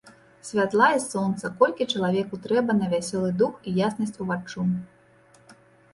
Святла 0.47 0.87
і 0.99 1.01
сонца, 1.03 1.51
колькі 1.59 1.87
чалавеку 1.93 2.41
трэба 2.47 2.71
на 2.81 2.87
вясёлы 2.97 3.29
дух 3.43 3.53
і 3.69 3.77
яснасць 3.89 4.19
уваччу. 4.27 4.69